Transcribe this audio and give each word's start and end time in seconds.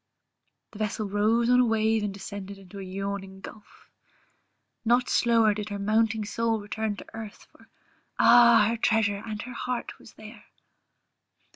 The 0.71 0.79
vessel 0.79 1.07
rose 1.07 1.47
on 1.47 1.59
a 1.59 1.65
wave 1.67 2.01
and 2.03 2.11
descended 2.11 2.57
into 2.57 2.79
a 2.79 2.83
yawning 2.83 3.39
gulph 3.39 3.87
Not 4.83 5.09
slower 5.11 5.53
did 5.53 5.69
her 5.69 5.77
mounting 5.77 6.25
soul 6.25 6.59
return 6.59 6.95
to 6.97 7.05
earth, 7.15 7.45
for 7.51 7.67
Ah! 8.17 8.65
her 8.69 8.77
treasure 8.77 9.21
and 9.23 9.39
her 9.43 9.53
heart 9.53 9.99
was 9.99 10.13
there. 10.13 10.45